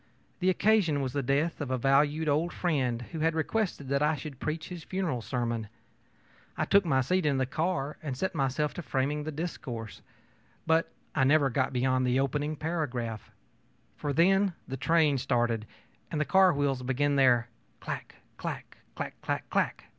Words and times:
The 0.39 0.49
occasion 0.49 0.99
was 1.01 1.13
the 1.13 1.21
death 1.21 1.61
of 1.61 1.69
a 1.69 1.77
valued 1.77 2.27
old 2.27 2.51
friend 2.51 3.03
who 3.11 3.19
had 3.19 3.35
requested 3.35 3.87
that 3.89 4.01
I 4.01 4.15
should 4.15 4.39
preach 4.39 4.69
his 4.69 4.83
funeral 4.83 5.21
sermon. 5.21 5.69
I 6.57 6.65
took 6.65 6.85
my 6.85 7.01
seat 7.01 7.23
in 7.23 7.37
the 7.37 7.45
cars 7.45 7.97
and 8.01 8.17
set 8.17 8.33
myself 8.33 8.73
to 8.73 8.81
framing 8.81 9.23
the 9.25 9.31
discourse. 9.31 10.01
But 10.65 10.91
I 11.13 11.23
never 11.23 11.51
got 11.51 11.71
beyond 11.71 12.07
the 12.07 12.19
opening 12.19 12.55
paragraph; 12.55 13.29
for 13.95 14.11
then 14.11 14.53
the 14.67 14.75
train 14.75 15.19
started 15.19 15.67
and 16.09 16.19
the 16.19 16.25
car 16.25 16.51
wheels 16.51 16.81
began 16.81 17.15
their 17.15 17.49
'clack, 17.79 18.15
clack 18.37 18.77
clack 18.95 19.21
clack 19.21 19.47
clack! 19.51 19.83